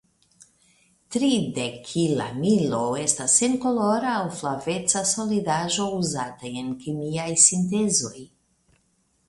Tridekilamino 1.15 2.79
estas 3.03 3.35
senkolora 3.41 4.15
aŭ 4.21 4.25
flaveca 4.41 5.05
solidaĵo 5.13 5.85
uzata 6.01 6.53
en 6.65 6.75
kemiaj 6.87 7.31
sintezoj. 7.49 8.17